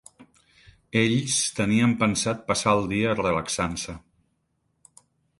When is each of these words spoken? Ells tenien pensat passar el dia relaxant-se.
Ells 1.01 1.35
tenien 1.59 1.91
pensat 1.99 2.41
passar 2.47 2.73
el 2.77 2.89
dia 2.93 3.11
relaxant-se. 3.19 3.95